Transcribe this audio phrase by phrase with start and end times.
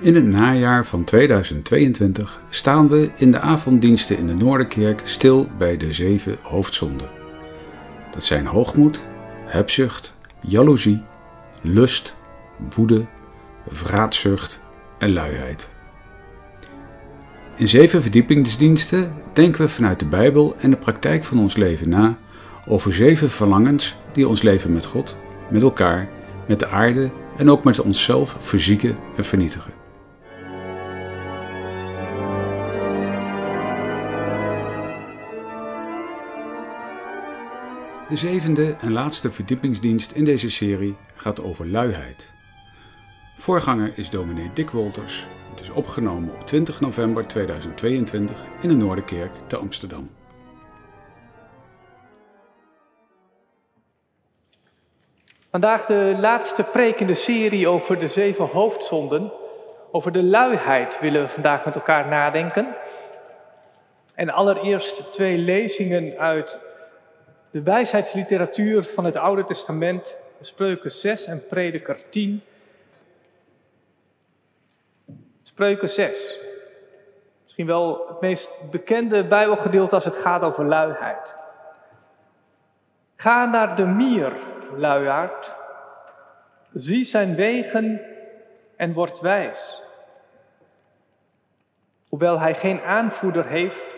[0.00, 5.76] In het najaar van 2022 staan we in de avonddiensten in de Noorderkerk stil bij
[5.76, 7.08] de zeven hoofdzonden.
[8.10, 9.02] Dat zijn hoogmoed,
[9.44, 11.02] hebzucht, jaloezie,
[11.62, 12.16] lust,
[12.74, 13.06] woede,
[13.68, 14.60] vraatzucht
[14.98, 15.72] en luiheid.
[17.56, 22.18] In zeven verdiepingsdiensten denken we vanuit de Bijbel en de praktijk van ons leven na
[22.66, 25.16] over zeven verlangens die ons leven met God,
[25.50, 26.08] met elkaar,
[26.48, 29.79] met de aarde en ook met onszelf verzieken en vernietigen.
[38.10, 42.32] De zevende en laatste verdiepingsdienst in deze serie gaat over luiheid.
[43.36, 45.26] Voorganger is dominee Dick Wolters.
[45.50, 50.10] Het is opgenomen op 20 november 2022 in de Noorderkerk te Amsterdam.
[55.50, 59.32] Vandaag de laatste preek in de serie over de zeven hoofdzonden.
[59.92, 62.76] Over de luiheid willen we vandaag met elkaar nadenken.
[64.14, 66.68] En allereerst twee lezingen uit
[67.50, 72.42] de wijsheidsliteratuur van het Oude Testament, Spreuken 6 en Prediker 10.
[75.42, 76.38] Spreuken 6.
[77.44, 81.34] Misschien wel het meest bekende Bijbelgedeelte als het gaat over luiheid.
[83.16, 84.32] Ga naar de mier,
[84.76, 85.52] luiaard.
[86.72, 88.00] Zie zijn wegen
[88.76, 89.82] en word wijs.
[92.08, 93.94] Hoewel hij geen aanvoerder heeft,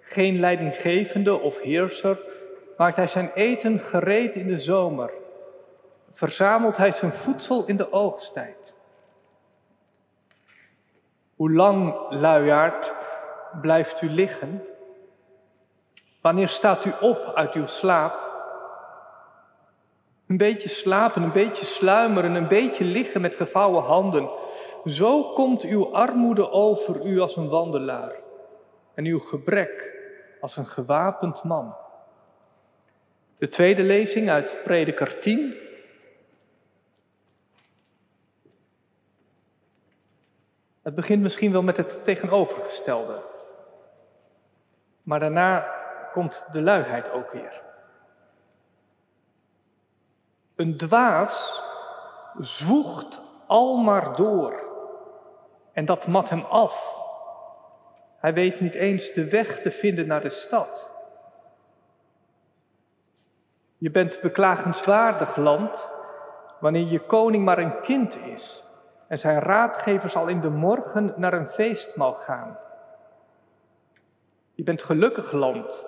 [0.00, 2.18] geen leidinggevende of heerser,
[2.78, 5.10] maakt hij zijn eten gereed in de zomer.
[6.10, 8.76] Verzamelt hij zijn voedsel in de oogsttijd.
[11.36, 12.92] Hoe lang, luiaard,
[13.60, 14.64] blijft u liggen?
[16.20, 18.26] Wanneer staat u op uit uw slaap?
[20.26, 24.30] Een beetje slapen, een beetje sluimeren, een beetje liggen met gevouwen handen.
[24.84, 28.12] Zo komt uw armoede over u als een wandelaar
[28.94, 29.96] en uw gebrek
[30.40, 31.74] als een gewapend man.
[33.38, 35.56] De tweede lezing uit Prediker 10.
[40.82, 43.22] Het begint misschien wel met het tegenovergestelde.
[45.02, 45.60] Maar daarna
[46.12, 47.62] komt de luiheid ook weer.
[50.56, 51.62] Een dwaas
[52.38, 54.66] zwoegt al maar door.
[55.72, 56.94] En dat mat hem af.
[58.18, 60.97] Hij weet niet eens de weg te vinden naar de stad.
[63.78, 65.88] Je bent beklagenswaardig land
[66.60, 68.64] wanneer je koning maar een kind is
[69.08, 72.58] en zijn raadgevers al in de morgen naar een feestmaal gaan.
[74.54, 75.84] Je bent gelukkig land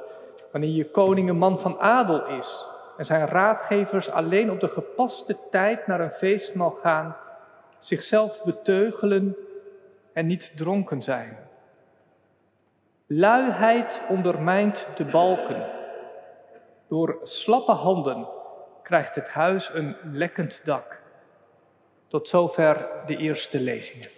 [0.52, 5.36] wanneer je koning een man van adel is en zijn raadgevers alleen op de gepaste
[5.50, 7.16] tijd naar een feestmaal gaan,
[7.78, 9.36] zichzelf beteugelen
[10.12, 11.38] en niet dronken zijn.
[13.06, 15.79] Luiheid ondermijnt de balken.
[16.90, 18.28] Door slappe handen
[18.82, 20.98] krijgt het huis een lekkend dak.
[22.08, 24.08] Tot zover de eerste lezingen.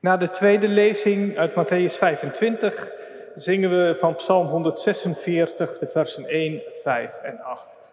[0.00, 2.92] Na de tweede lezing uit Matthäus 25
[3.34, 7.92] zingen we van Psalm 146, de versen 1, 5 en 8.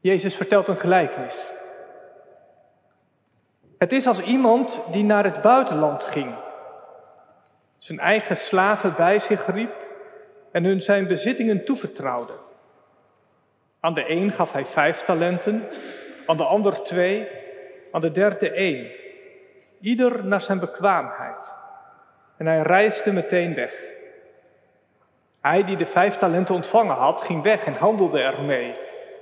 [0.00, 1.52] Jezus vertelt een gelijkenis.
[3.78, 6.34] Het is als iemand die naar het buitenland ging,
[7.86, 9.74] zijn eigen slaven bij zich riep
[10.52, 12.32] en hun zijn bezittingen toevertrouwde.
[13.80, 15.68] Aan de een gaf hij vijf talenten,
[16.26, 17.28] aan de ander twee,
[17.92, 18.90] aan de derde één
[19.80, 21.56] ieder naar zijn bekwaamheid.
[22.36, 23.84] En hij reisde meteen weg.
[25.40, 28.70] Hij die de vijf talenten ontvangen had, ging weg en handelde ermee.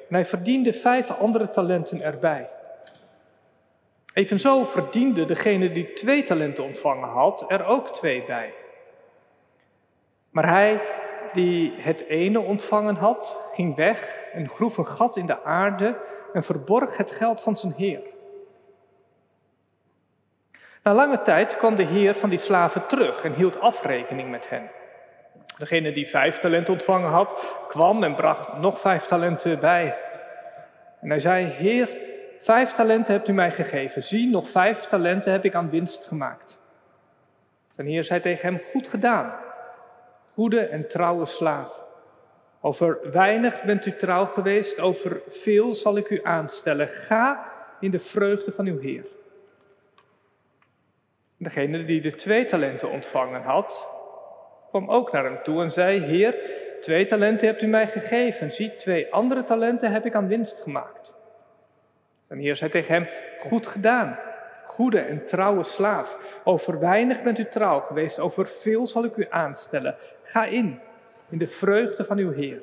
[0.09, 2.49] En hij verdiende vijf andere talenten erbij.
[4.15, 8.53] Evenzo verdiende degene die twee talenten ontvangen had er ook twee bij.
[10.35, 10.81] Maar hij
[11.33, 15.97] die het ene ontvangen had, ging weg en groef een gat in de aarde
[16.33, 18.01] en verborg het geld van zijn heer.
[20.83, 24.71] Na lange tijd kwam de heer van die slaven terug en hield afrekening met hen.
[25.59, 29.97] Degene die vijf talenten ontvangen had, kwam en bracht nog vijf talenten bij.
[31.01, 31.97] En hij zei, Heer,
[32.41, 34.03] vijf talenten hebt u mij gegeven.
[34.03, 36.63] Zie, nog vijf talenten heb ik aan winst gemaakt.
[37.69, 39.44] Zijn heer zei tegen hem, goed gedaan,
[40.35, 41.83] goede en trouwe slaaf.
[42.61, 46.89] Over weinig bent u trouw geweest, over veel zal ik u aanstellen.
[46.89, 49.05] Ga in de vreugde van uw heer.
[51.37, 53.89] Degene die de twee talenten ontvangen had,
[54.69, 56.35] kwam ook naar hem toe en zei: Heer,
[56.81, 58.53] twee talenten hebt u mij gegeven.
[58.53, 61.13] Zie, twee andere talenten heb ik aan winst gemaakt.
[62.27, 63.09] Zijn heer zei tegen hem,
[63.39, 64.19] goed gedaan,
[64.75, 66.19] goede en trouwe slaaf.
[66.45, 69.97] Over weinig bent u trouw geweest, over veel zal ik u aanstellen.
[70.23, 70.81] Ga in,
[71.29, 72.63] in de vreugde van uw Heer.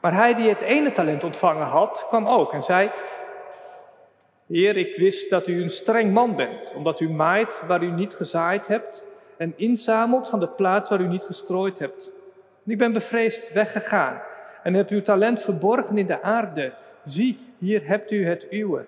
[0.00, 2.90] Maar hij die het ene talent ontvangen had, kwam ook en zei:
[4.46, 8.14] Heer, ik wist dat u een streng man bent, omdat u maait waar u niet
[8.14, 9.04] gezaaid hebt
[9.36, 12.12] en inzamelt van de plaats waar u niet gestrooid hebt.
[12.66, 14.22] ik ben bevreesd weggegaan
[14.62, 16.72] en heb uw talent verborgen in de aarde.
[17.04, 18.84] Zie, hier hebt u het uwe.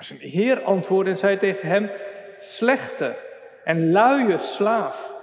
[0.00, 1.90] Zijn heer antwoordde en zei tegen hem,
[2.40, 3.16] slechte
[3.64, 5.14] en luie slaaf.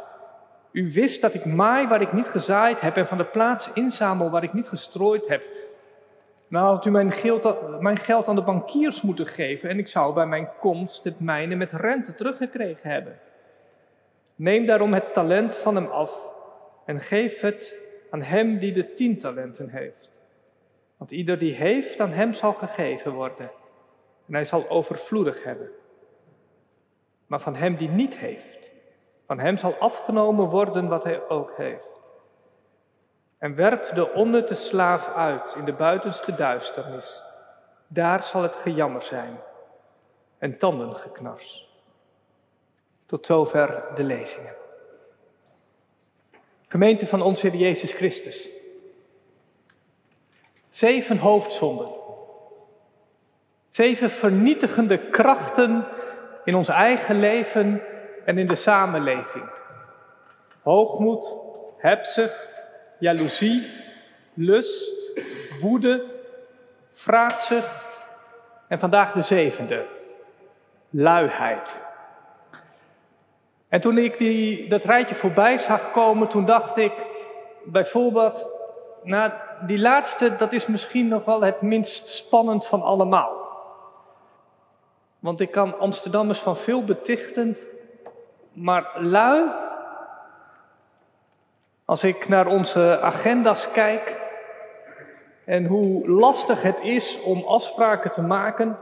[0.71, 4.29] U wist dat ik maai waar ik niet gezaaid heb en van de plaats inzamel
[4.29, 5.43] waar ik niet gestrooid heb.
[6.47, 10.13] Nou had u mijn geld, mijn geld aan de bankiers moeten geven en ik zou
[10.13, 13.19] bij mijn komst het mijne met rente teruggekregen hebben.
[14.35, 16.13] Neem daarom het talent van hem af
[16.85, 17.75] en geef het
[18.09, 20.09] aan hem die de tien talenten heeft.
[20.97, 23.49] Want ieder die heeft, aan hem zal gegeven worden
[24.27, 25.69] en hij zal overvloedig hebben.
[27.27, 28.69] Maar van hem die niet heeft,
[29.25, 31.87] van hem zal afgenomen worden wat hij ook heeft.
[33.37, 37.23] En werp de onnutte slaaf uit in de buitenste duisternis.
[37.87, 39.39] Daar zal het gejammer zijn
[40.37, 41.65] en tandengeknars.
[43.05, 44.55] Tot zover de lezingen.
[46.67, 48.49] Gemeente van onze Heer Jezus Christus.
[50.69, 52.06] Zeven hoofdzonden.
[53.69, 55.85] Zeven vernietigende krachten
[56.43, 57.81] in ons eigen leven
[58.25, 59.49] en in de samenleving.
[60.61, 61.35] Hoogmoed,
[61.77, 62.63] hebzucht,
[62.99, 63.71] jaloezie,
[64.33, 65.11] lust,
[65.61, 66.03] woede,
[66.91, 68.01] vraatzucht
[68.67, 69.85] en vandaag de zevende,
[70.89, 71.77] luiheid.
[73.69, 76.93] En toen ik die, dat rijtje voorbij zag komen, toen dacht ik
[77.63, 78.45] bijvoorbeeld,
[79.03, 79.31] nou,
[79.65, 83.46] die laatste, dat is misschien nog wel het minst spannend van allemaal.
[85.19, 87.57] Want ik kan Amsterdammers van veel betichten,
[88.53, 89.49] maar lui,
[91.85, 94.15] als ik naar onze agenda's kijk
[95.45, 98.77] en hoe lastig het is om afspraken te maken,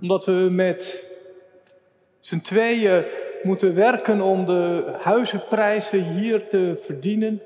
[0.00, 1.04] omdat we met
[2.20, 3.04] z'n tweeën
[3.42, 7.42] moeten werken om de huizenprijzen hier te verdienen,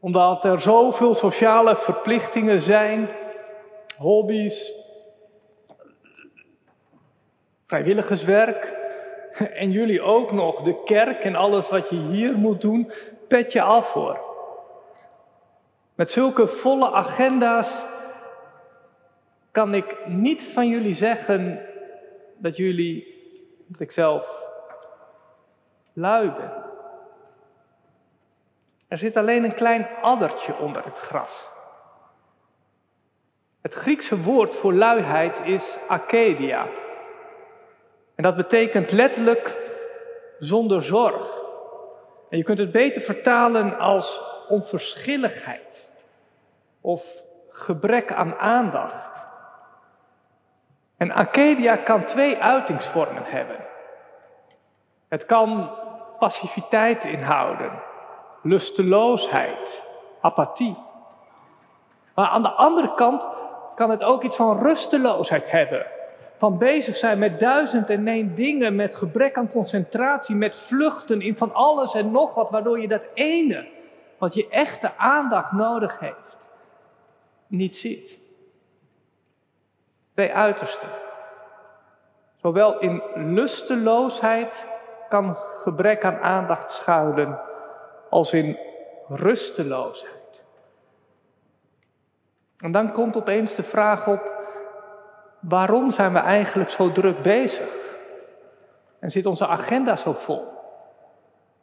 [0.00, 3.08] omdat er zoveel sociale verplichtingen zijn,
[3.96, 4.72] hobby's,
[7.70, 8.72] vrijwilligerswerk
[9.62, 12.92] en jullie ook nog de kerk en alles wat je hier moet doen,
[13.28, 14.20] pet je af voor.
[15.94, 17.84] Met zulke volle agenda's
[19.50, 21.66] kan ik niet van jullie zeggen
[22.36, 23.06] dat jullie,
[23.66, 24.44] dat ik zelf
[25.92, 26.52] lui ben.
[28.88, 31.48] Er zit alleen een klein addertje onder het gras.
[33.60, 36.66] Het Griekse woord voor luiheid is akedia.
[38.20, 39.56] En dat betekent letterlijk
[40.38, 41.42] zonder zorg.
[42.28, 45.90] En je kunt het beter vertalen als onverschilligheid
[46.80, 49.26] of gebrek aan aandacht.
[50.96, 53.56] En akedia kan twee uitingsvormen hebben.
[55.08, 55.70] Het kan
[56.18, 57.72] passiviteit inhouden,
[58.42, 59.82] lusteloosheid,
[60.20, 60.76] apathie.
[62.14, 63.28] Maar aan de andere kant
[63.74, 65.86] kan het ook iets van rusteloosheid hebben.
[66.40, 71.36] Van bezig zijn met duizend en één dingen, met gebrek aan concentratie, met vluchten in
[71.36, 73.68] van alles en nog wat, waardoor je dat ene,
[74.18, 76.48] wat je echte aandacht nodig heeft,
[77.46, 78.18] niet ziet.
[80.12, 80.88] Twee uitersten.
[82.36, 84.66] Zowel in lusteloosheid
[85.08, 87.40] kan gebrek aan aandacht schuilen
[88.10, 88.58] als in
[89.08, 90.44] rusteloosheid.
[92.58, 94.39] En dan komt opeens de vraag op,
[95.40, 97.98] waarom zijn we eigenlijk zo druk bezig?
[98.98, 100.48] En zit onze agenda zo vol?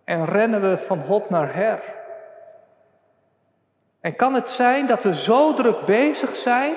[0.04, 1.96] En rennen we van hot naar her?
[4.00, 6.76] En kan het zijn dat we zo druk bezig zijn,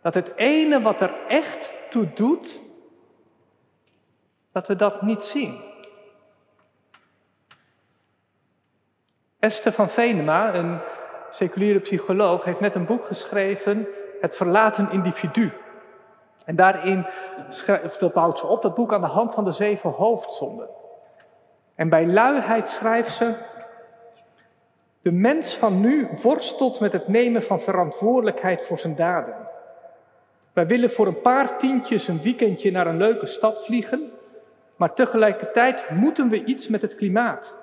[0.00, 2.60] dat het ene wat er echt toe doet,
[4.52, 5.60] dat we dat niet zien.
[9.38, 10.78] Esther van Venema, een
[11.30, 13.86] seculiere psycholoog, heeft net een boek geschreven,
[14.20, 15.52] Het verlaten individu.
[16.44, 17.06] En daarin
[18.12, 20.68] bouwt ze op dat boek aan de hand van de zeven hoofdzonden.
[21.74, 23.34] En bij luiheid schrijft ze,
[25.02, 29.34] de mens van nu worstelt met het nemen van verantwoordelijkheid voor zijn daden.
[30.52, 34.10] Wij willen voor een paar tientjes een weekendje naar een leuke stad vliegen,
[34.76, 37.54] maar tegelijkertijd moeten we iets met het klimaat.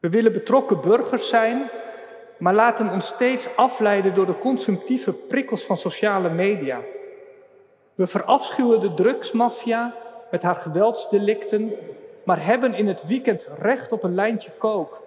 [0.00, 1.70] We willen betrokken burgers zijn,
[2.38, 6.80] maar laten ons steeds afleiden door de consumptieve prikkels van sociale media.
[7.94, 9.94] We verafschuwen de drugsmafia
[10.30, 11.72] met haar geweldsdelicten,
[12.24, 15.02] maar hebben in het weekend recht op een lijntje kook.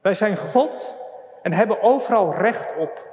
[0.00, 0.94] Wij zijn God
[1.42, 3.10] en hebben overal recht op,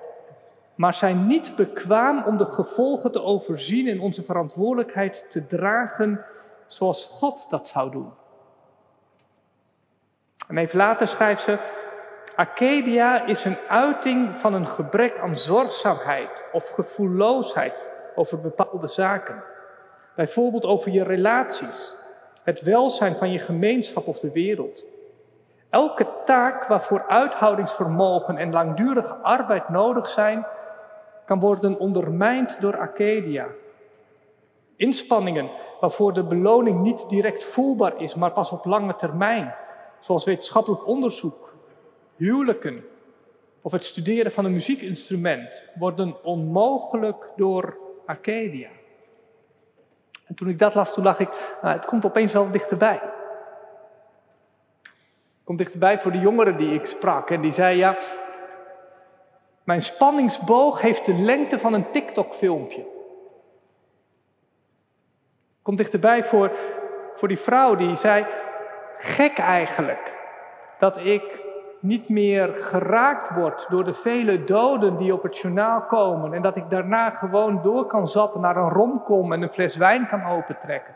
[0.76, 6.26] maar zijn niet bekwaam om de gevolgen te overzien en onze verantwoordelijkheid te dragen
[6.68, 8.12] zoals God dat zou doen.
[10.48, 11.58] En even later schrijft ze,
[12.40, 19.44] Arcadia is een uiting van een gebrek aan zorgzaamheid of gevoelloosheid over bepaalde zaken.
[20.16, 21.96] Bijvoorbeeld over je relaties,
[22.44, 24.86] het welzijn van je gemeenschap of de wereld.
[25.70, 30.46] Elke taak waarvoor uithoudingsvermogen en langdurige arbeid nodig zijn,
[31.26, 33.48] kan worden ondermijnd door Arcadia.
[34.76, 39.56] Inspanningen waarvoor de beloning niet direct voelbaar is, maar pas op lange termijn,
[40.00, 41.49] zoals wetenschappelijk onderzoek,
[42.20, 42.86] huwelijken
[43.62, 48.70] of het studeren van een muziekinstrument, worden onmogelijk door Arcadia.
[50.26, 53.00] En toen ik dat las, toen dacht ik, nou, het komt opeens wel dichterbij.
[54.82, 57.30] Het komt dichterbij voor de jongeren die ik sprak.
[57.30, 57.98] En die zei, ja,
[59.64, 62.86] mijn spanningsboog heeft de lengte van een TikTok-filmpje.
[65.62, 66.52] Komt dichterbij voor,
[67.16, 68.26] voor die vrouw die zei,
[68.98, 70.14] gek eigenlijk
[70.80, 71.39] dat ik
[71.80, 76.56] niet meer geraakt word door de vele doden die op het journaal komen en dat
[76.56, 80.94] ik daarna gewoon door kan zappen naar een romkom en een fles wijn kan opentrekken.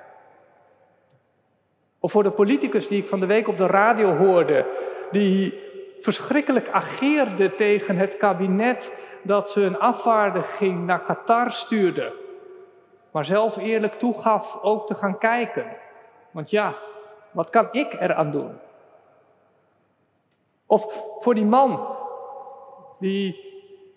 [2.00, 4.66] Of voor de politicus die ik van de week op de radio hoorde,
[5.12, 5.62] die
[6.00, 12.14] verschrikkelijk ageerde tegen het kabinet dat ze een afvaardiging naar Qatar stuurde,
[13.12, 15.66] maar zelf eerlijk toegaf ook te gaan kijken.
[16.32, 16.74] Want ja,
[17.32, 18.52] wat kan ik eraan doen?
[20.74, 21.88] Of voor die man
[23.00, 23.34] die,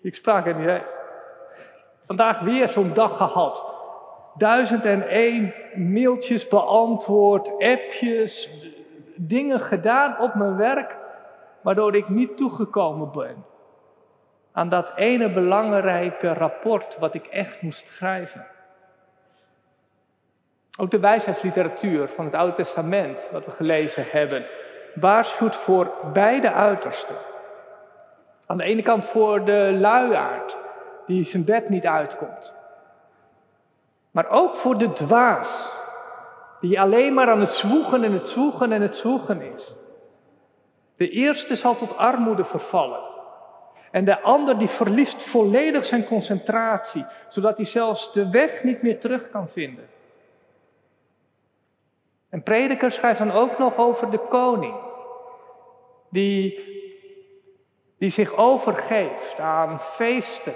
[0.01, 0.81] die ik sprak en die
[2.05, 3.63] vandaag weer zo'n dag gehad.
[4.33, 8.49] Duizend en één mailtjes beantwoord, appjes,
[9.15, 10.97] dingen gedaan op mijn werk,
[11.61, 13.45] waardoor ik niet toegekomen ben
[14.51, 18.47] aan dat ene belangrijke rapport wat ik echt moest schrijven.
[20.79, 24.45] Ook de wijsheidsliteratuur van het Oude Testament, wat we gelezen hebben,
[24.95, 27.15] waarschuwt voor beide uitersten.
[28.45, 30.57] Aan de ene kant voor de luiaard,
[31.05, 32.53] die zijn bed niet uitkomt.
[34.11, 35.71] Maar ook voor de dwaas,
[36.59, 39.75] die alleen maar aan het zwoegen en het zwoegen en het zwoegen is.
[40.95, 42.99] De eerste zal tot armoede vervallen.
[43.91, 48.99] En de ander die verliest volledig zijn concentratie, zodat hij zelfs de weg niet meer
[48.99, 49.87] terug kan vinden.
[52.29, 54.75] En prediker schrijft dan ook nog over de koning,
[56.09, 56.59] die,
[57.97, 60.53] die zich overgeeft aan feesten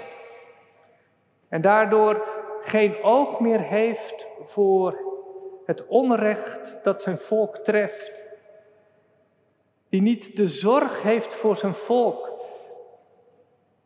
[1.52, 2.26] en daardoor
[2.60, 4.98] geen oog meer heeft voor
[5.66, 8.12] het onrecht dat zijn volk treft.
[9.88, 12.30] Die niet de zorg heeft voor zijn volk.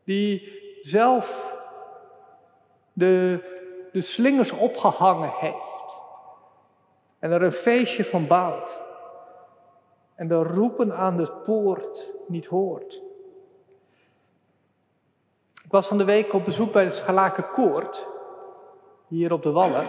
[0.05, 1.57] Die zelf
[2.93, 3.41] de,
[3.93, 5.76] de slingers opgehangen heeft.
[7.19, 8.79] En er een feestje van bouwt.
[10.15, 13.03] En de roepen aan de poort niet hoort.
[15.65, 18.07] Ik was van de week op bezoek bij de Schalaken Koord,
[19.09, 19.87] hier op de Wallen.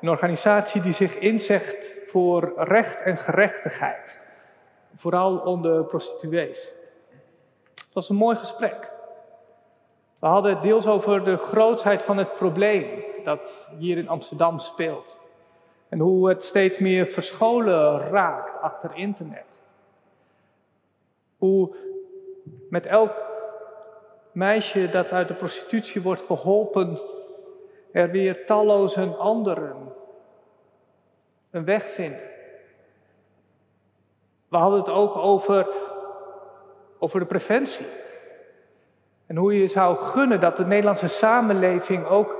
[0.00, 4.18] Een organisatie die zich inzegt voor recht en gerechtigheid.
[4.96, 6.72] Vooral onder prostituees.
[7.74, 8.90] Het was een mooi gesprek.
[10.18, 15.18] We hadden het deels over de grootheid van het probleem dat hier in Amsterdam speelt.
[15.94, 19.62] En hoe het steeds meer verscholen raakt achter internet.
[21.38, 21.76] Hoe
[22.70, 23.12] met elk
[24.32, 27.00] meisje dat uit de prostitutie wordt geholpen,
[27.92, 29.92] er weer talloze anderen
[31.50, 32.30] een weg vinden.
[34.48, 35.68] We hadden het ook over,
[36.98, 37.86] over de preventie.
[39.26, 42.36] En hoe je zou gunnen dat de Nederlandse samenleving ook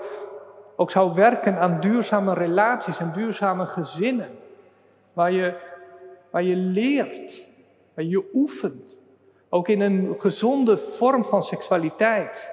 [0.77, 4.39] ook zou werken aan duurzame relaties en duurzame gezinnen.
[5.13, 5.55] Waar je,
[6.31, 7.47] waar je leert,
[7.95, 8.99] waar je oefent.
[9.49, 12.53] Ook in een gezonde vorm van seksualiteit.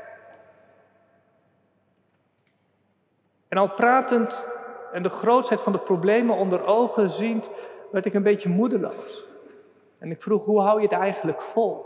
[3.48, 4.46] En al pratend
[4.92, 7.50] en de grootheid van de problemen onder ogen ziend,
[7.92, 9.26] werd ik een beetje moedeloos.
[9.98, 11.86] En ik vroeg, hoe hou je het eigenlijk vol?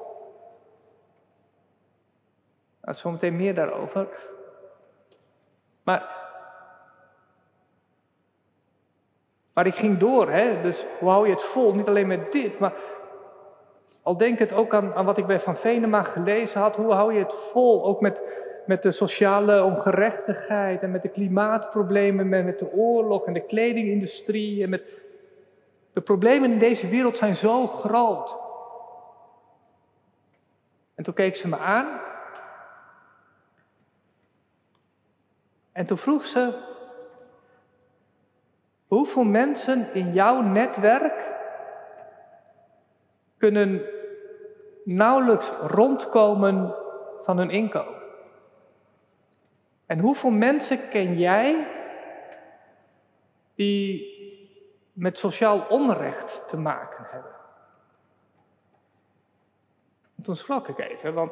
[2.81, 4.07] Nou, zometeen meer daarover.
[5.83, 6.24] Maar
[9.55, 10.61] Maar ik ging door, hè?
[10.61, 11.75] dus hoe hou je het vol?
[11.75, 12.73] Niet alleen met dit, maar
[14.05, 16.75] Al denk het ook aan, aan wat ik bij Van Venema gelezen had.
[16.75, 17.85] Hoe hou je het vol?
[17.85, 18.19] Ook met,
[18.65, 24.63] met de sociale ongerechtigheid en met de klimaatproblemen, met, met de oorlog en de kledingindustrie.
[24.63, 24.83] En met...
[25.93, 28.37] De problemen in deze wereld zijn zo groot.
[30.95, 31.99] En toen keek ze me aan.
[35.71, 36.53] En toen vroeg ze:
[38.95, 41.33] Hoeveel mensen in jouw netwerk
[43.37, 43.81] kunnen
[44.83, 46.75] nauwelijks rondkomen
[47.23, 48.01] van hun inkomen?
[49.85, 51.67] En hoeveel mensen ken jij
[53.55, 54.13] die
[54.93, 57.35] met sociaal onrecht te maken hebben?
[60.15, 61.31] En toen schrok ik even, want,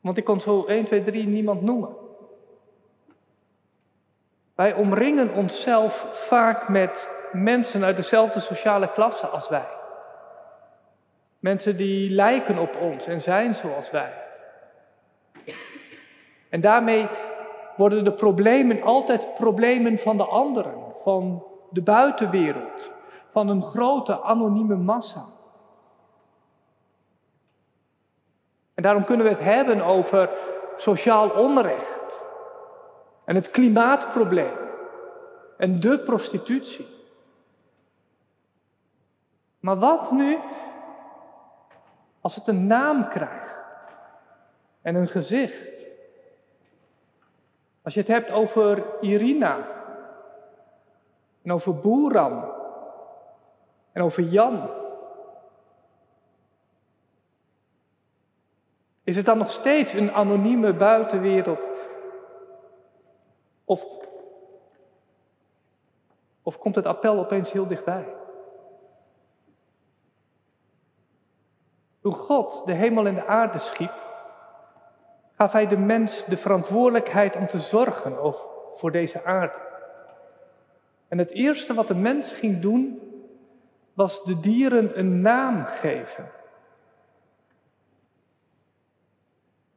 [0.00, 2.08] want ik kon zo 1, 2, 3 niemand noemen.
[4.60, 9.68] Wij omringen onszelf vaak met mensen uit dezelfde sociale klasse als wij.
[11.38, 14.12] Mensen die lijken op ons en zijn zoals wij.
[16.48, 17.08] En daarmee
[17.76, 22.90] worden de problemen altijd problemen van de anderen, van de buitenwereld,
[23.30, 25.24] van een grote anonieme massa.
[28.74, 30.30] En daarom kunnen we het hebben over
[30.76, 32.19] sociaal onrecht
[33.30, 34.56] en het klimaatprobleem
[35.56, 36.86] en de prostitutie.
[39.60, 40.38] Maar wat nu
[42.20, 43.54] als het een naam krijgt
[44.82, 45.86] en een gezicht?
[47.82, 49.66] Als je het hebt over Irina
[51.42, 52.52] en over Boeran
[53.92, 54.70] en over Jan.
[59.04, 61.60] Is het dan nog steeds een anonieme buitenwereld
[63.70, 63.84] of,
[66.42, 68.14] of komt het appel opeens heel dichtbij?
[72.00, 73.92] Toen God de hemel en de aarde schiep,
[75.36, 78.16] gaf hij de mens de verantwoordelijkheid om te zorgen
[78.72, 79.68] voor deze aarde.
[81.08, 83.00] En het eerste wat de mens ging doen,
[83.94, 86.30] was de dieren een naam geven.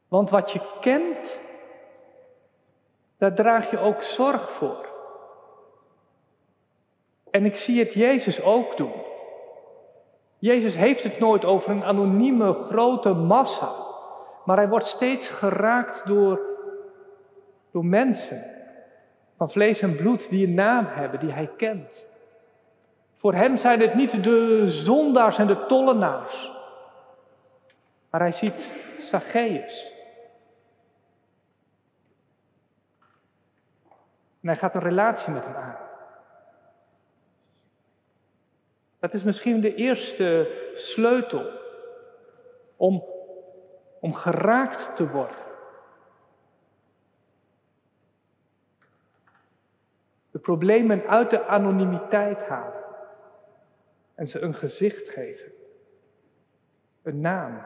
[0.07, 1.39] Want wat je kent,
[3.23, 4.85] daar draag je ook zorg voor.
[7.31, 8.93] En ik zie het Jezus ook doen.
[10.37, 13.71] Jezus heeft het nooit over een anonieme grote massa,
[14.45, 16.39] maar hij wordt steeds geraakt door,
[17.71, 18.43] door mensen
[19.37, 22.05] van vlees en bloed die een naam hebben, die hij kent.
[23.17, 26.51] Voor hem zijn het niet de zondaars en de tollenaars,
[28.09, 29.92] maar hij ziet Zacchaeus.
[34.43, 35.77] En hij gaat een relatie met hem aan.
[38.99, 41.51] Dat is misschien de eerste sleutel
[42.75, 43.03] om,
[43.99, 45.43] om geraakt te worden.
[50.31, 52.83] De problemen uit de anonimiteit halen
[54.15, 55.51] en ze een gezicht geven,
[57.01, 57.65] een naam.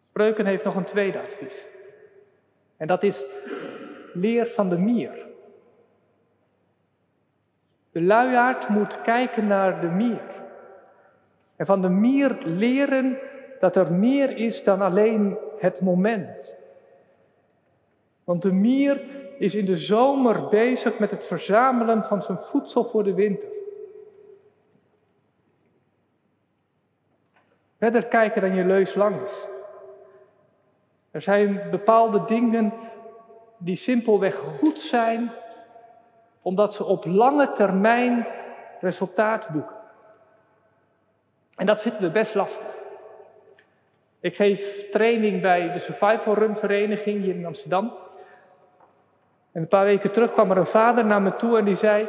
[0.00, 1.66] Spreuken heeft nog een tweede advies.
[2.78, 3.24] En dat is
[4.12, 5.26] leer van de mier.
[7.90, 10.36] De luiaard moet kijken naar de mier.
[11.56, 13.18] En van de mier leren
[13.60, 16.56] dat er meer is dan alleen het moment.
[18.24, 19.00] Want de mier
[19.38, 23.48] is in de zomer bezig met het verzamelen van zijn voedsel voor de winter.
[27.78, 29.46] Verder kijken dan je leus lang is.
[31.18, 32.72] Er zijn bepaalde dingen
[33.56, 35.30] die simpelweg goed zijn,
[36.42, 38.26] omdat ze op lange termijn
[38.80, 39.76] resultaat boeken.
[41.56, 42.78] En dat vinden we best lastig.
[44.20, 47.92] Ik geef training bij de Survival Run Vereniging hier in Amsterdam.
[49.52, 52.08] En een paar weken terug kwam er een vader naar me toe en die zei: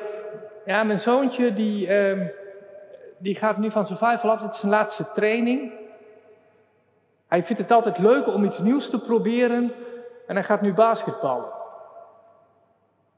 [0.66, 2.28] Ja, mijn zoontje die, uh,
[3.18, 5.79] die gaat nu van Survival af, dit is zijn laatste training.
[7.30, 9.72] Hij vindt het altijd leuk om iets nieuws te proberen
[10.28, 11.52] en hij gaat nu basketballen.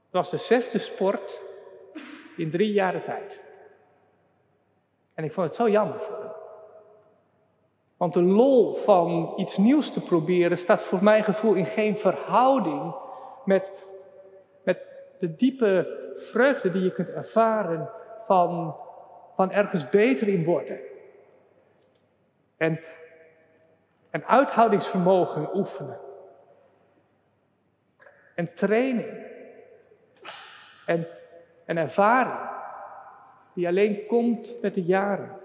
[0.04, 1.42] Het was de zesde sport
[2.38, 3.42] in drie jaar tijd.
[5.14, 6.32] En ik vond het zo jammer voor hem.
[7.98, 12.96] Want de lol van iets nieuws te proberen staat voor mijn gevoel in geen verhouding
[13.46, 13.72] met,
[14.64, 14.80] met
[15.20, 17.90] de diepe vreugde die je kunt ervaren
[18.26, 18.76] van,
[19.36, 20.80] van ergens beter in worden.
[22.58, 22.80] En
[24.12, 26.00] en uithoudingsvermogen oefenen.
[28.36, 29.30] En training.
[30.86, 31.08] En,
[31.66, 32.50] en ervaring.
[33.54, 35.40] die alleen komt met de jaren.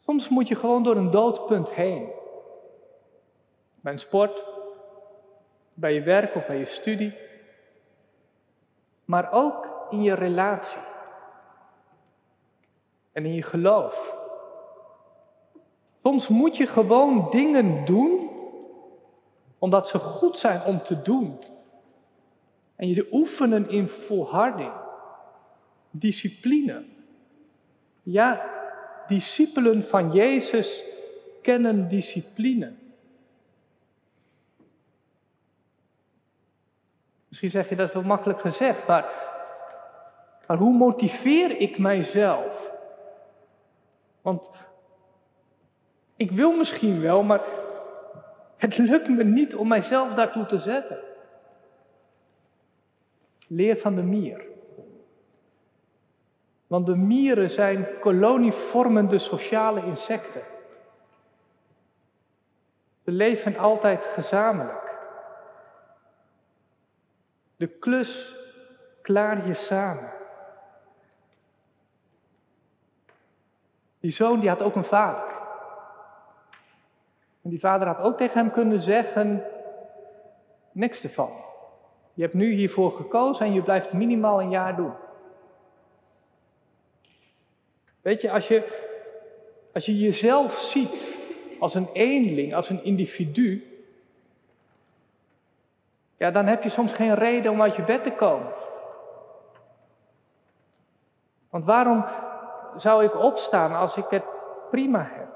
[0.00, 2.10] Soms moet je gewoon door een doodpunt heen.
[3.80, 4.44] Bij een sport,
[5.74, 7.18] bij je werk of bij je studie.
[9.04, 10.80] Maar ook in je relatie.
[13.12, 14.19] En in je geloof.
[16.02, 18.30] Soms moet je gewoon dingen doen
[19.58, 21.38] omdat ze goed zijn om te doen.
[22.76, 24.72] En je oefenen in volharding,
[25.90, 26.84] discipline.
[28.02, 28.50] Ja,
[29.06, 30.84] discipelen van Jezus
[31.42, 32.72] kennen discipline.
[37.28, 39.04] Misschien zeg je dat is wel makkelijk gezegd, maar,
[40.46, 42.72] maar hoe motiveer ik mijzelf?
[44.22, 44.50] Want
[46.20, 47.40] ik wil misschien wel, maar
[48.56, 50.98] het lukt me niet om mijzelf daartoe te zetten.
[53.48, 54.44] Leer van de mier.
[56.66, 60.42] Want de mieren zijn kolonievormende sociale insecten.
[63.04, 64.92] Ze leven altijd gezamenlijk.
[67.56, 68.36] De klus
[69.02, 70.12] klaar je samen.
[74.00, 75.29] Die zoon die had ook een vader.
[77.50, 79.44] En die vader had ook tegen hem kunnen zeggen:
[80.72, 81.32] niks ervan.
[82.14, 84.92] Je hebt nu hiervoor gekozen en je blijft minimaal een jaar doen.
[88.02, 88.86] Weet je, als je,
[89.72, 91.16] als je jezelf ziet
[91.58, 93.80] als een eenling, als een individu,
[96.16, 98.52] ja, dan heb je soms geen reden om uit je bed te komen.
[101.48, 102.04] Want waarom
[102.76, 104.24] zou ik opstaan als ik het
[104.70, 105.29] prima heb?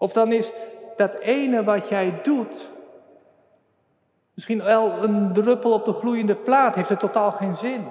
[0.00, 0.52] Of dan is
[0.96, 2.70] dat ene wat jij doet,
[4.34, 7.88] misschien wel een druppel op de gloeiende plaat, heeft het totaal geen zin.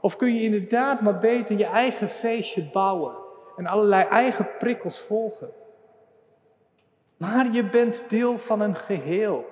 [0.00, 3.14] Of kun je inderdaad maar beter je eigen feestje bouwen
[3.56, 5.50] en allerlei eigen prikkels volgen.
[7.16, 9.46] Maar je bent deel van een geheel.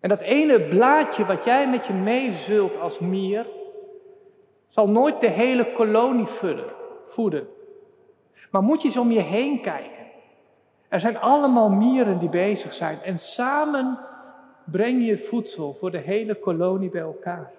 [0.00, 3.46] En dat ene blaadje wat jij met je meezult als mier,
[4.68, 6.28] zal nooit de hele kolonie
[7.06, 7.58] voeden.
[8.50, 10.06] Maar moet je eens om je heen kijken.
[10.88, 13.98] Er zijn allemaal mieren die bezig zijn en samen
[14.64, 17.52] breng je voedsel voor de hele kolonie bij elkaar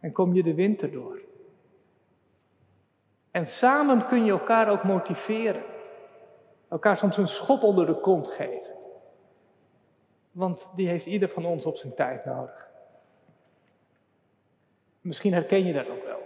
[0.00, 1.20] en kom je de winter door.
[3.30, 5.62] En samen kun je elkaar ook motiveren.
[6.68, 8.74] Elkaar soms een schop onder de kont geven.
[10.30, 12.70] Want die heeft ieder van ons op zijn tijd nodig.
[15.00, 16.18] Misschien herken je dat ook wel.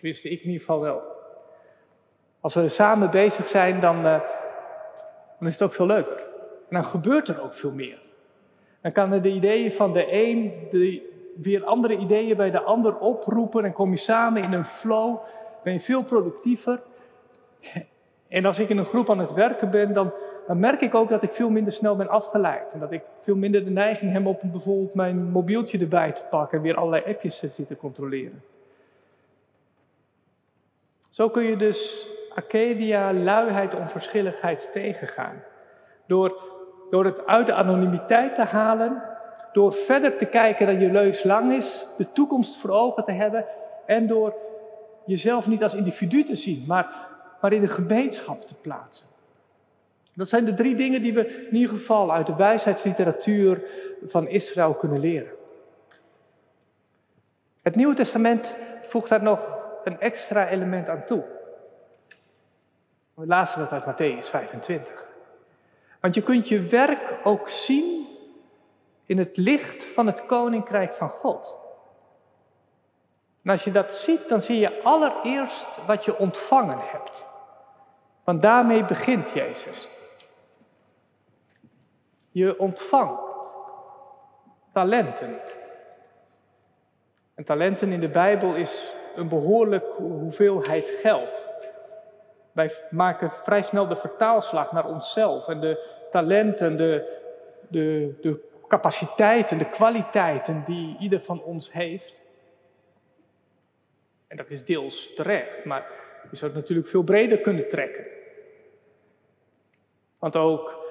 [0.00, 1.13] Wist ik in ieder geval wel.
[2.44, 4.20] Als we samen bezig zijn, dan, uh,
[5.38, 6.16] dan is het ook veel leuker.
[6.68, 7.98] En dan gebeurt er ook veel meer.
[8.80, 13.64] Dan kan de ideeën van de een de weer andere ideeën bij de ander oproepen
[13.64, 15.16] en kom je samen in een flow,
[15.62, 16.80] ben je veel productiever.
[18.28, 20.12] En als ik in een groep aan het werken ben, dan,
[20.46, 22.72] dan merk ik ook dat ik veel minder snel ben afgeleid.
[22.72, 26.58] En dat ik veel minder de neiging heb om bijvoorbeeld mijn mobieltje erbij te pakken
[26.58, 28.42] en weer allerlei appjes te zitten controleren.
[31.10, 35.42] Zo kun je dus Arcadia, luiheid, onverschilligheid tegengaan.
[36.06, 36.42] Door,
[36.90, 39.02] door het uit de anonimiteit te halen
[39.54, 43.46] door verder te kijken dat je leus lang is, de toekomst voor ogen te hebben
[43.86, 44.34] en door
[45.04, 47.08] jezelf niet als individu te zien, maar,
[47.40, 49.06] maar in een gemeenschap te plaatsen.
[50.14, 53.64] Dat zijn de drie dingen die we in ieder geval uit de wijsheidsliteratuur
[54.06, 55.32] van Israël kunnen leren.
[57.62, 61.24] Het Nieuwe Testament voegt daar nog een extra element aan toe.
[63.14, 65.06] We lazen dat uit Matthäus 25.
[66.00, 68.06] Want je kunt je werk ook zien
[69.06, 71.56] in het licht van het koninkrijk van God.
[73.42, 77.26] En als je dat ziet, dan zie je allereerst wat je ontvangen hebt.
[78.24, 79.88] Want daarmee begint Jezus.
[82.30, 83.56] Je ontvangt
[84.72, 85.40] talenten.
[87.34, 91.53] En talenten in de Bijbel is een behoorlijk hoeveelheid geld.
[92.54, 97.20] Wij maken vrij snel de vertaalslag naar onszelf en de talenten, de,
[97.68, 102.22] de, de capaciteiten, de kwaliteiten die ieder van ons heeft.
[104.26, 105.86] En dat is deels terecht, maar
[106.30, 108.04] je zou het natuurlijk veel breder kunnen trekken.
[110.18, 110.82] Want ook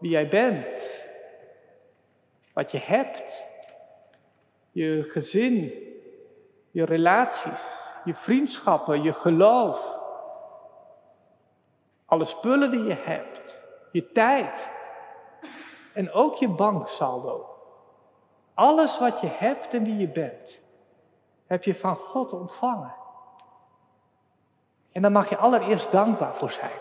[0.00, 1.04] wie jij bent,
[2.52, 3.44] wat je hebt,
[4.70, 5.72] je gezin,
[6.70, 9.99] je relaties, je vriendschappen, je geloof,
[12.10, 13.58] alle spullen die je hebt,
[13.92, 14.70] je tijd,
[15.92, 17.46] en ook je banksaldo.
[18.54, 20.60] Alles wat je hebt en wie je bent,
[21.46, 22.94] heb je van God ontvangen.
[24.92, 26.78] En daar mag je allereerst dankbaar voor zijn.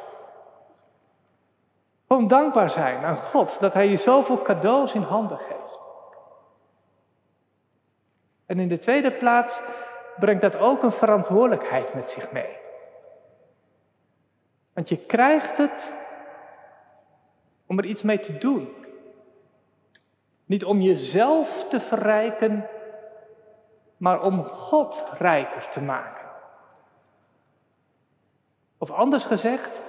[2.07, 5.79] Gewoon dankbaar zijn aan God dat Hij je zoveel cadeaus in handen geeft.
[8.45, 9.61] En in de tweede plaats
[10.19, 12.58] brengt dat ook een verantwoordelijkheid met zich mee.
[14.79, 15.93] Want je krijgt het
[17.65, 18.75] om er iets mee te doen.
[20.45, 22.69] Niet om jezelf te verrijken,
[23.97, 26.25] maar om God rijker te maken.
[28.77, 29.81] Of anders gezegd,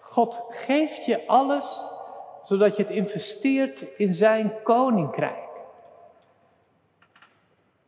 [0.00, 1.84] God geeft je alles
[2.42, 5.48] zodat je het investeert in zijn koninkrijk.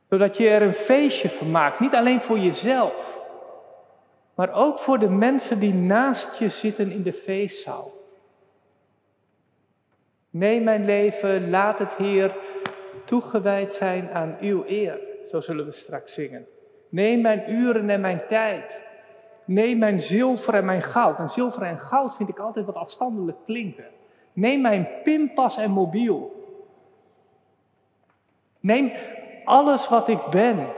[0.09, 3.19] Zodat je er een feestje van maakt, niet alleen voor jezelf,
[4.39, 7.93] maar ook voor de mensen die naast je zitten in de feestzaal.
[10.31, 12.37] Nee, mijn leven, laat het Heer
[13.05, 16.47] toegewijd zijn aan uw eer, zo zullen we straks zingen.
[16.89, 18.85] Neem mijn uren en mijn tijd.
[19.45, 21.19] Neem mijn zilver en mijn goud.
[21.19, 23.89] En zilver en goud vind ik altijd wat afstandelijk klinken.
[24.33, 26.45] Neem mijn pinpas en mobiel.
[28.61, 28.93] Neem
[29.45, 30.69] alles wat ik ben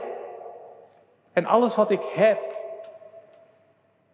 [1.33, 2.60] en alles wat ik heb.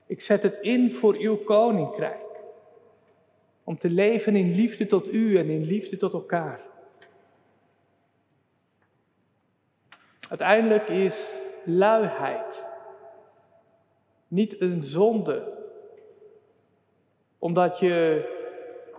[0.08, 2.26] Ik zet het in voor uw koninkrijk.
[3.64, 6.62] Om te leven in liefde tot u en in liefde tot elkaar.
[10.30, 12.66] Uiteindelijk is luiheid
[14.28, 15.58] niet een zonde,
[17.40, 18.26] omdat je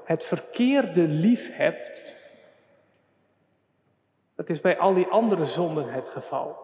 [0.04, 2.16] het verkeerde lief hebt.
[4.34, 6.56] Dat is bij al die andere zonden het geval.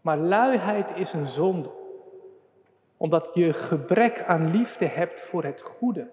[0.00, 1.70] Maar luiheid is een zonde,
[3.04, 6.10] omdat je gebrek aan liefde hebt voor het goede.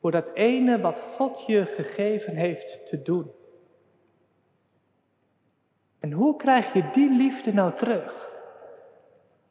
[0.00, 3.30] Voor dat ene wat God je gegeven heeft te doen.
[5.98, 8.30] En hoe krijg je die liefde nou terug?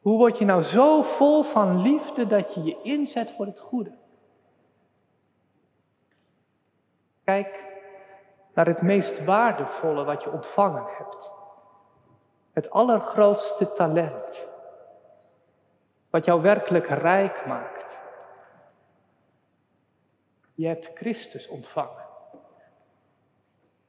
[0.00, 3.92] Hoe word je nou zo vol van liefde dat je je inzet voor het goede?
[7.24, 7.64] Kijk
[8.54, 11.32] naar het meest waardevolle wat je ontvangen hebt.
[12.52, 14.54] Het allergrootste talent.
[16.16, 17.96] Wat jou werkelijk rijk maakt.
[20.54, 22.04] Je hebt Christus ontvangen.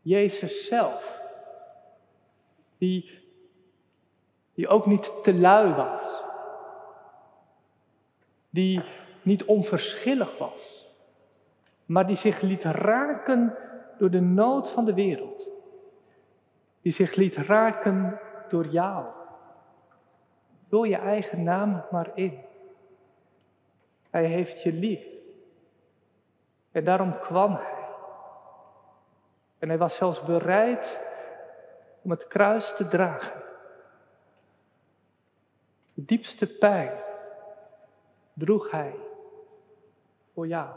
[0.02, 1.22] Jezus zelf.
[2.78, 3.26] Die
[4.54, 6.24] die ook niet te lui was,
[8.50, 8.84] die
[9.22, 10.88] niet onverschillig was,
[11.86, 13.56] maar die zich liet raken
[13.98, 15.50] door de nood van de wereld,
[16.82, 19.17] die zich liet raken door jou.
[20.70, 22.42] Vul je eigen naam maar in.
[24.10, 25.06] Hij heeft je lief.
[26.72, 27.86] En daarom kwam hij.
[29.60, 31.02] En hij was zelfs bereid
[32.02, 33.42] om het kruis te dragen.
[35.94, 36.92] De diepste pijn
[38.34, 38.96] droeg hij
[40.34, 40.70] voor jou.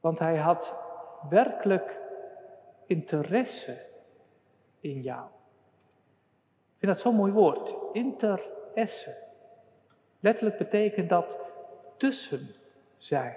[0.00, 0.76] Want hij had
[1.28, 1.98] werkelijk
[2.86, 3.86] interesse
[4.80, 5.35] in jou.
[6.86, 9.16] Vind dat zo'n mooi woord, interesse.
[10.20, 11.38] Letterlijk betekent dat
[11.96, 12.54] tussen
[12.96, 13.36] zijn.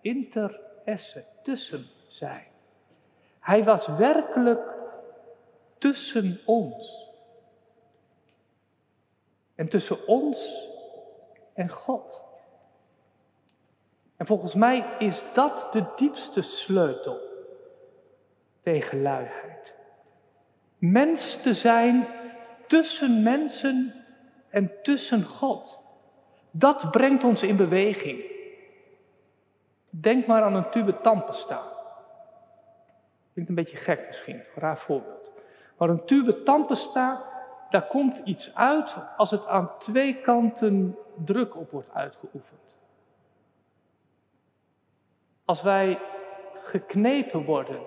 [0.00, 2.46] Interesse, tussen zijn.
[3.40, 4.74] Hij was werkelijk
[5.78, 7.08] tussen ons.
[9.54, 10.68] En tussen ons
[11.54, 12.22] en God.
[14.16, 17.20] En volgens mij is dat de diepste sleutel
[18.62, 19.74] tegen luiheid.
[20.78, 22.06] Mens te zijn
[22.68, 24.04] tussen mensen
[24.48, 25.78] en tussen God.
[26.50, 28.24] Dat brengt ons in beweging.
[29.90, 31.62] Denk maar aan een tube tandpasta.
[33.32, 35.30] Klinkt een beetje gek misschien, een raar voorbeeld.
[35.76, 37.24] Maar een tube tandpasta
[37.70, 42.76] daar komt iets uit als het aan twee kanten druk op wordt uitgeoefend.
[45.44, 46.00] Als wij
[46.62, 47.80] geknepen worden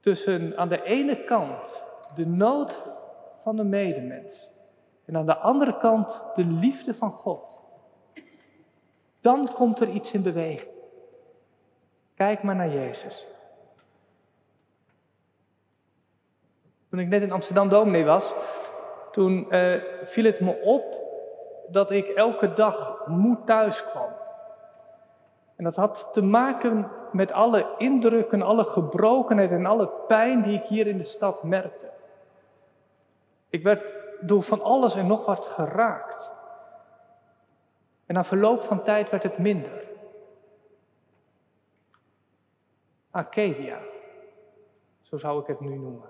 [0.00, 1.84] tussen aan de ene kant
[2.14, 2.82] de nood
[3.42, 4.50] van de medemens
[5.04, 7.60] en aan de andere kant de liefde van God,
[9.20, 10.70] dan komt er iets in beweging.
[12.14, 13.26] Kijk maar naar Jezus.
[16.90, 18.32] Toen ik net in Amsterdam dominee was,
[19.12, 20.98] toen uh, viel het me op
[21.68, 24.08] dat ik elke dag moe thuis kwam.
[25.56, 30.66] En dat had te maken met alle indrukken, alle gebrokenheid en alle pijn die ik
[30.66, 31.90] hier in de stad merkte.
[33.50, 33.84] Ik werd
[34.20, 36.30] door van alles en nog wat geraakt.
[38.06, 39.88] En na verloop van tijd werd het minder.
[45.02, 46.08] Zo zou ik het nu noemen.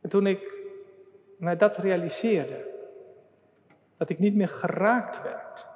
[0.00, 0.54] En toen ik
[1.36, 2.74] mij dat realiseerde,
[3.96, 5.66] dat ik niet meer geraakt werd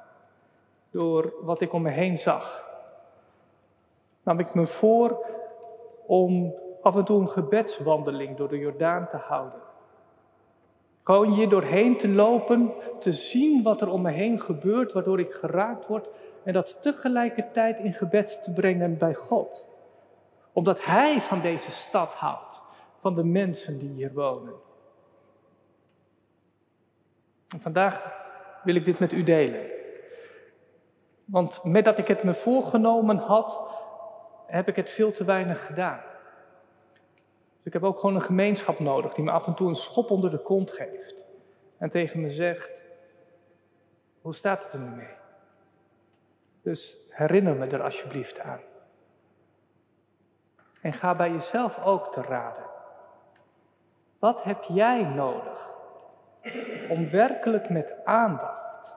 [0.90, 2.68] door wat ik om me heen zag,
[4.22, 5.26] nam ik me voor
[6.06, 9.60] om af en toe een gebedswandeling door de Jordaan te houden.
[11.02, 15.32] Gewoon hier doorheen te lopen, te zien wat er om me heen gebeurt, waardoor ik
[15.32, 16.08] geraakt word
[16.44, 19.66] en dat tegelijkertijd in gebed te brengen bij God.
[20.52, 22.62] Omdat Hij van deze stad houdt,
[23.00, 24.54] van de mensen die hier wonen.
[27.48, 28.12] En vandaag
[28.62, 29.70] wil ik dit met u delen.
[31.24, 33.60] Want met dat ik het me voorgenomen had,
[34.46, 36.00] heb ik het veel te weinig gedaan.
[37.60, 40.10] Dus ik heb ook gewoon een gemeenschap nodig die me af en toe een schop
[40.10, 41.24] onder de kont geeft.
[41.78, 42.82] En tegen me zegt,
[44.20, 45.14] hoe staat het er nu mee?
[46.62, 48.60] Dus herinner me er alsjeblieft aan.
[50.82, 52.64] En ga bij jezelf ook te raden.
[54.18, 55.68] Wat heb jij nodig
[56.88, 58.96] om werkelijk met aandacht,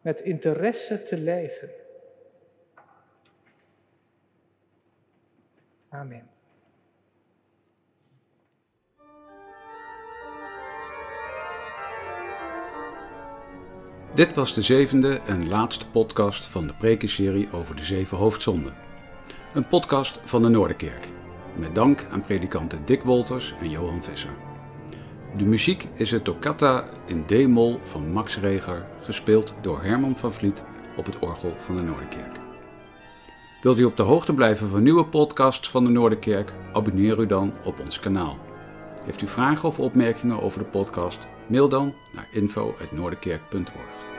[0.00, 1.70] met interesse te leven?
[5.88, 6.35] Amen.
[14.14, 18.74] Dit was de zevende en laatste podcast van de prekenserie over de zeven hoofdzonden.
[19.52, 21.08] Een podcast van de Noorderkerk.
[21.56, 24.30] Met dank aan predikanten Dick Wolters en Johan Visser.
[25.36, 30.64] De muziek is het toccata in D-mol van Max Reger, gespeeld door Herman van Vliet
[30.96, 32.40] op het orgel van de Noorderkerk.
[33.60, 36.52] Wilt u op de hoogte blijven van nieuwe podcasts van de Noorderkerk?
[36.72, 38.38] Abonneer u dan op ons kanaal.
[39.04, 41.26] Heeft u vragen of opmerkingen over de podcast?
[41.46, 44.15] Mail dan naar info.noorderkerk.org.